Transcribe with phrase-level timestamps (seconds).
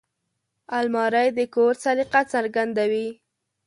[0.77, 3.07] الماري د کور سلیقه څرګندوي